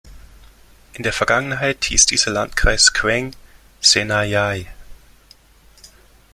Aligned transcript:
In 0.93 1.03
der 1.03 1.13
Vergangenheit 1.13 1.83
hieß 1.85 2.07
dieser 2.07 2.31
Landkreis 2.31 2.91
"Khwaeng" 2.93 3.35
Sena 3.81 4.23
Yai. 4.23 4.65